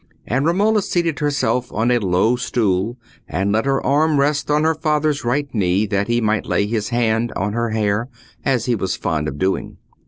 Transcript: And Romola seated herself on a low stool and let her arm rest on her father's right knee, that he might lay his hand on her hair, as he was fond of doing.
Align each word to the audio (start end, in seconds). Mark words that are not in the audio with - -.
And 0.25 0.47
Romola 0.47 0.81
seated 0.81 1.19
herself 1.19 1.71
on 1.71 1.91
a 1.91 1.99
low 1.99 2.35
stool 2.35 2.97
and 3.27 3.51
let 3.51 3.67
her 3.67 3.79
arm 3.85 4.19
rest 4.19 4.49
on 4.49 4.63
her 4.63 4.73
father's 4.73 5.23
right 5.23 5.47
knee, 5.53 5.85
that 5.85 6.07
he 6.07 6.19
might 6.19 6.47
lay 6.47 6.65
his 6.65 6.89
hand 6.89 7.31
on 7.35 7.53
her 7.53 7.69
hair, 7.69 8.09
as 8.43 8.65
he 8.65 8.73
was 8.73 8.95
fond 8.95 9.27
of 9.27 9.37
doing. 9.37 9.77